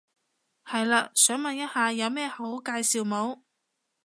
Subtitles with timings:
[0.65, 3.41] 係嘞，想問一下有咩好介紹冇？